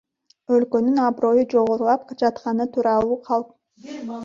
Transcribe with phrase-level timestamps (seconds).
[0.53, 3.55] Өлкөнүн аброю жогорулап жатканы тууралуу калп.